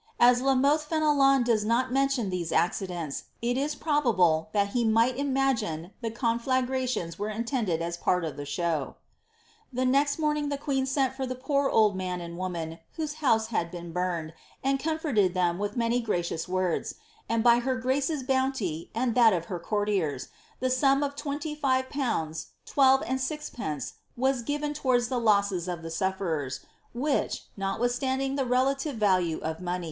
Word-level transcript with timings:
As 0.19 0.41
La 0.41 0.55
Molhe 0.55 0.83
Fenelon 0.83 1.43
does 1.43 1.63
not 1.63 1.93
mention 1.93 2.31
these 2.31 2.51
accidents, 2.51 3.25
i( 3.43 3.45
is 3.45 3.75
probable 3.75 4.49
thai 4.51 4.65
he 4.65 4.83
migtil 4.83 5.15
imagine 5.15 5.91
Uie 6.03 6.11
coit 6.15 6.39
flagiaitons 6.41 7.19
were 7.19 7.29
intended 7.29 7.81
for 7.81 7.85
a 7.85 8.03
pari 8.03 8.27
of 8.27 8.35
the 8.35 8.41
sliow. 8.41 8.95
Tlie 9.75 9.87
nexl 9.87 10.17
morning' 10.17 10.49
the 10.49 10.57
queen 10.57 10.87
sent 10.87 11.13
for 11.13 11.27
the 11.27 11.35
poor 11.35 11.69
old 11.69 11.95
man 11.95 12.19
and 12.19 12.35
woman 12.35 12.79
who»^e 12.93 13.13
house 13.17 13.49
had 13.49 13.69
been 13.69 13.93
burned, 13.93 14.33
and 14.63 14.79
comrcirtcd 14.79 15.35
ihem 15.35 15.59
with 15.59 15.77
many 15.77 16.01
gracious 16.01 16.47
words; 16.47 16.95
and 17.29 17.43
by 17.43 17.59
her 17.59 17.75
grace's 17.75 18.23
boxniv 18.23 18.89
■■><] 18.91 18.91
ihat 19.13 19.37
of 19.37 19.45
her 19.53 19.59
courtiers, 19.59 20.29
the 20.59 20.69
sDin 20.69 21.05
of 21.05 21.15
twenty 21.15 21.53
five 21.53 21.91
pounds 21.91 22.47
twelve 22.65 23.01
> 23.01 23.05
^iwnre 23.05 23.91
was 24.17 24.41
given 24.41 24.73
towards 24.73 25.09
the 25.09 25.19
lossn 25.21 25.71
of 25.71 25.79
ibe 25.81 25.91
sufferers, 25.91 26.61
which, 26.91 27.43
nof 27.55 28.01
iding 28.01 28.35
the 28.35 28.45
relative 28.45 28.95
™lue 28.95 29.39
of 29.41 29.59
mone)'. 29.59 29.79